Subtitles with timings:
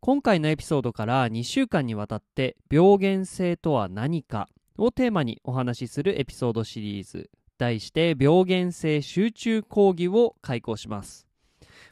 [0.00, 7.30] 今回のエピソードから2週間にわたって病原性とは何かをテーマにお話しするエピソードシリーズ。
[7.58, 11.26] 題して病原性集中講義を開講します。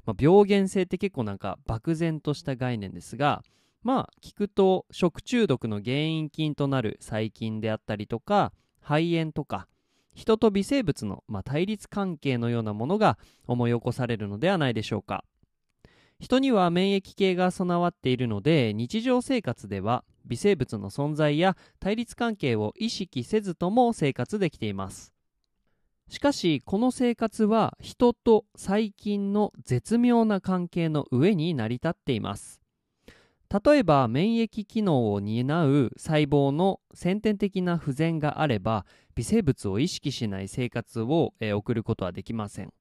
[0.07, 3.43] まあ、病原性って結構なんか漠然とした概念ですが
[3.83, 9.67] まあ聞くと食中毒の原因菌となる細菌であったりとか肺炎とか
[10.15, 15.25] 人と微生物の、まあ、対立関係のようなものが思い起こされるのではないでしょうか。
[16.19, 25.13] 人には免疫系が備わっているので日常生活では微生物の存在や対立関係を意識せずとも生活できています。
[26.09, 32.61] しかしこの生活は人と細菌の絶妙な関係の上に成り立っています。
[33.65, 42.73] 例えば免疫機能を担う細胞の先天的な不全があれば微生物を意識しない生活を、えー、送ることはできません。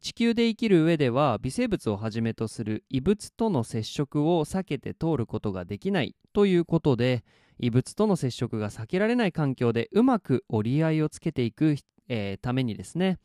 [0.00, 7.24] 地球で生きる上では微生物をはじめとする異物との接触を避けて通ることができないということで
[7.58, 11.76] 異物との接触が避けられない環境でうまく折り合いをつけていく
[12.08, 13.18] えー、ためにですね、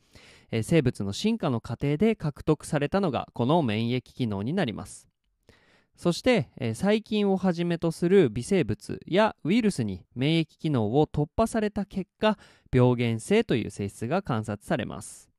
[0.50, 5.08] えー、生物の進化の過程で獲得されたのがこの免疫機能になります。
[5.96, 12.36] そして、えー、細菌をはじめとする微生物やウイルスに免疫機能を突破された結果
[12.72, 15.33] 病原性という性質が観察されます。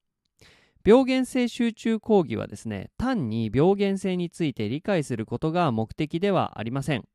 [0.85, 7.07] 病原性集中講義はですね単に病原性について理解することが目的ではありません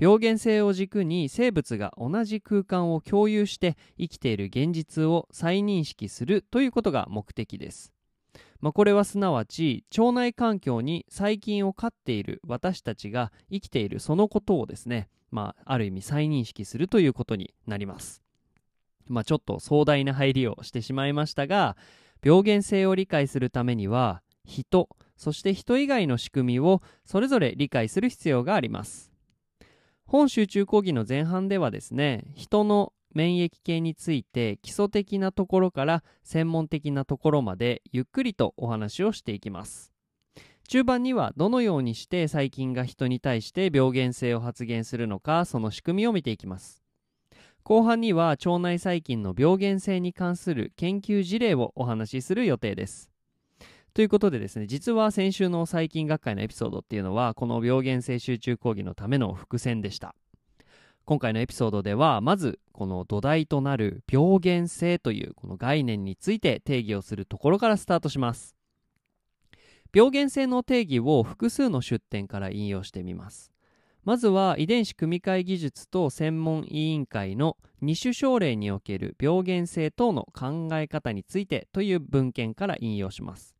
[0.00, 7.92] 病原性を軸に生物が同じ空間を共有して生きている現実を再認識するということが目的です。
[8.60, 18.22] まあ、これはすなわち腸内環境に細菌を飼っている私たちが生きているそのことをですね、まあ、ある意味再認識するということになります。
[19.06, 21.76] まあ、ちょっと壮大な入りをしてしまいましたが
[22.24, 29.14] 病原性を理解するためには人そして人以外の仕組みをそれぞれ理解する必要があります。
[30.06, 39.92] 本集中講義の前半ではですね人の免疫系について基礎的なところから専門的なところまでゆっくりとお話をしていきます
[40.68, 46.83] 中盤にはどのようにして細菌が人に対して病原性を発現するのかその仕組みを見ていきます
[47.64, 53.10] 後半には腸内細菌の病原性に関する研究事例をお話しする予定です
[53.94, 60.16] ということでですね、実は先週の細菌学会のエピソードっていうのは、この病原性集中講義のための伏線でした。
[61.04, 68.56] 今回のエピソードでは、まず、この土台となる病原性というこの概念について定義をするところからスタートします。
[69.94, 73.53] 病原性の定義を複数の出典から引用してみます。
[74.04, 83.54] まずは遺伝子組み換え技術と専門委員会の2種症例における病原性等の考え方についてという文献から引用します。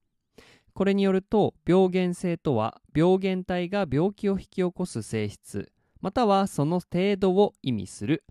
[0.75, 8.25] これによると病原性とは病原体が病気を引き起こす性質またはその程度を意味する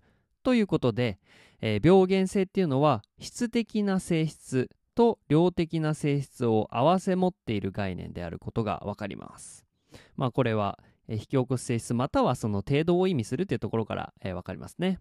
[0.44, 1.18] ということで、
[1.60, 9.64] えー、病原性っていうのは質的な性質と量的な性質を併せ持っている概念であることが分かります。
[10.16, 10.78] まあこれは、
[11.08, 14.98] え、引き起こす性質またはその程度を意味するというところから、えー、分かりますね。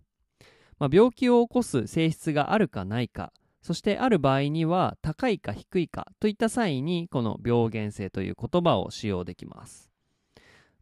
[0.80, 3.32] まあ、病気を起こす性質があるかないか
[3.62, 9.90] そしてある場合には高いか低いかといった際にこの病原性という言葉を使用できます。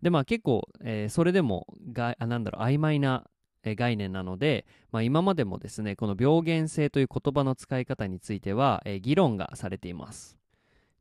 [0.02, 3.30] でまあ結構、えー、それでもがあなんだろう曖昧な
[3.64, 10.41] 概念なので、まあ、今までもですねこの病原性という言葉の使い方については、えー、議論がされています。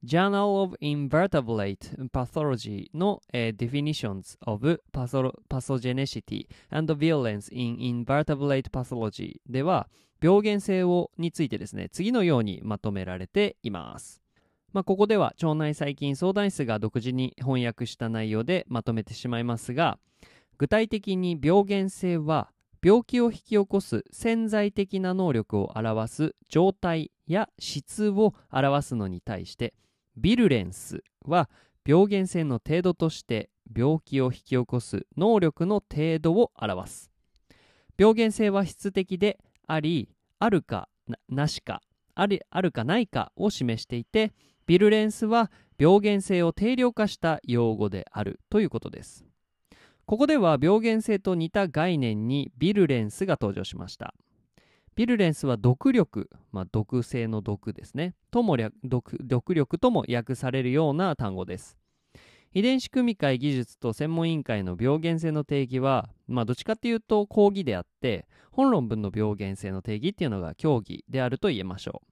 [0.03, 9.89] Journal of Invertebrate Pathology の、えー、Definitions of Pathogenicity and Violence in Invertebrate Pathology では
[10.22, 14.22] 病原性をについてですね次のようにまとめられています。
[14.72, 19.98] まあ、ここでは腸内細菌相談室が独自に翻訳した内容でまとめてしまいますが
[20.59, 22.53] 具体的に病原性は
[22.83, 29.75] 病気を引き起こす潜在的な能力を表す状態や質を表すのに対して
[30.16, 31.48] ビルレンスは
[31.86, 37.10] 病原性の程度として病気を引き起こす能力の程度を表す。
[37.98, 40.09] 病原性は質的であり
[40.39, 40.89] あるか
[41.28, 41.83] なしか
[42.15, 44.33] あるあるかないかを示していて
[44.66, 49.24] ビルレンスは病原性を定量化した用語であるということです。
[50.06, 54.15] ここでは病原性と似た概念にビルレンスが登場しました。
[54.97, 58.15] ビルレンスは毒力、まあ、毒性の毒ですね。
[58.31, 61.81] とも毒毒力とも訳されるような単語です。
[62.53, 72.03] 遺伝子組み換え技術と専門委員会の病原性の定義は、まあ、どっちかっていうと講義であって本論文の病原性の定義っていうのが競義であると言えましょ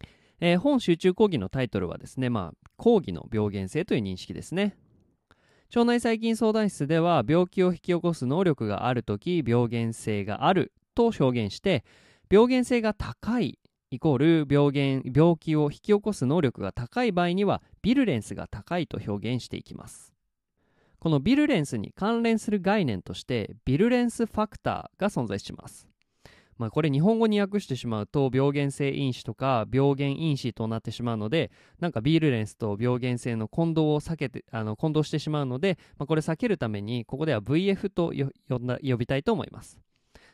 [0.00, 0.06] う、
[0.40, 4.76] えー、本集中講義のタイトルはですね、まあ、講義の病原性という認識ですね。
[5.74, 11.84] 腸内細菌相談室では病気を引き起こす能力があるとき病原性があると表現して
[12.30, 13.58] 病原性が高い
[13.90, 20.12] イコール病原病気を引き起こす能力が高い場合にはビルレンスが高いと表現していきます。
[20.98, 25.88] このビルレンスに関連する概念としてビルレンスファクターが存在します。
[26.58, 31.50] まあ、これ日本語に訳してしまうと病原性因子とか病原因子となってしまうので
[31.80, 38.12] なんかビールレンスと病原性の混同を避けてあの混同してしまうので、まあ、これ避けるためにここでは VF と
[38.80, 39.78] 呼びたいと思います。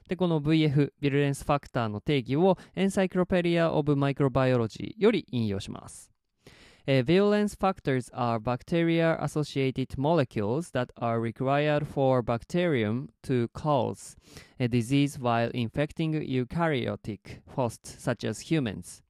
[0.08, 6.10] で、この VF、ビルレンスファクターの定義を Encyclopedia of Microbiology より引用します。
[6.86, 14.16] Uh, valence factors are bacteria associated molecules that are required for bacterium to cause
[14.58, 19.02] a disease while infecting eukaryotic hosts such as humans.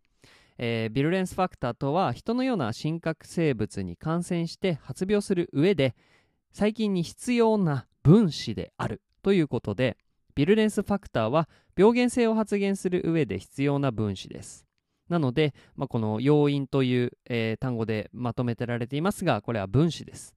[0.58, 5.94] えー、ビルレンスファクターとは人のような真核生物に感染して発病する上で
[6.50, 9.96] 細菌に必要な分子であるということで
[10.38, 14.69] ビルレンスファクターは病原性を発現する上で必要な分子です。
[15.08, 20.37] なので、まあ、この要因という、えー、単語でまとめてられていますが、これは分子です。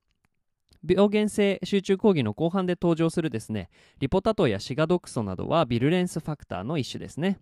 [0.84, 3.70] 病原性集中講義の後半で登場するですね、
[4.00, 7.38] リポタトやシガドクソなどはビルレンスファクターの一種ですね。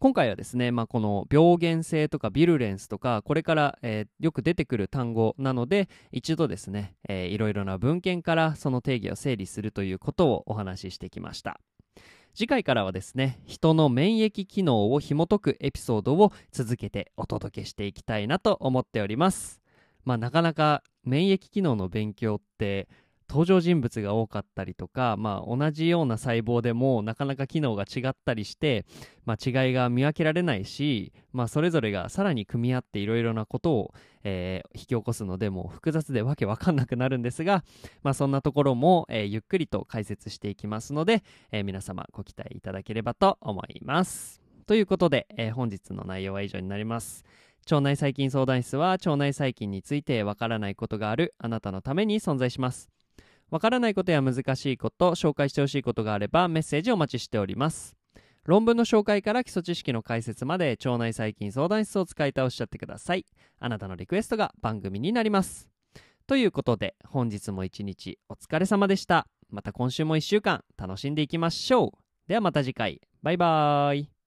[0.00, 11.60] 今回はですね、まあ、この病原性とかビルレンスとかこれから、えー、よく出てくる単語なので一度ですね、えー、いろいろな文献からその定義を整理するということをお話ししてきました。
[12.32, 19.60] 次回からはですね人の免疫機能を紐解くエピソードを続けてお届けしていきたいなと思っております。
[20.04, 22.88] まあなかなか免疫機能の勉強って
[23.28, 28.86] 登場人物が多かったりとか、まあ、同じような細胞でもなかなか機能が違ったりして、
[29.26, 33.94] まあ、違いが見分けられないし、まあ、それぞれがさらに組み合っていろいろなことを、
[34.24, 37.64] えー、引き起こすのでもう複雑でわけわかんなくなるんですが、
[38.02, 41.22] まあ、そんなところも、えー、ゆっくりと解説していきますので、
[41.52, 44.40] えー、皆様ご期待いただければと思います。
[44.66, 47.24] ということで、え本日の内容は以上になります。
[47.70, 52.90] 腸内細菌相談室は腸内細菌についてわからないことがあるあなたのために存在します。
[53.50, 57.96] わからないことや難しいこと、紹介してほしいことがあればメッセージお待ちしております。
[58.44, 63.26] 論文の紹介から基礎知識の解説まで腸内細菌相談室を使い倒しちゃってください。
[63.58, 65.68] あなたのリクエストが番組になります。
[66.26, 69.26] ということで本日も一日お疲れ様でした。
[69.50, 71.90] また今週も一週間楽しんでいきましょう。
[72.26, 73.00] ではまた次回。
[73.22, 74.17] バイバーイ。